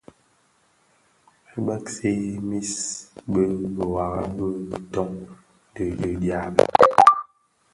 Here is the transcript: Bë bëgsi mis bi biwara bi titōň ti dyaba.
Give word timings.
Bë 1.49 1.59
bëgsi 1.65 2.11
mis 2.49 2.71
bi 3.31 3.43
biwara 3.75 4.21
bi 4.35 4.47
titōň 4.71 5.11
ti 5.73 5.85
dyaba. 6.21 6.63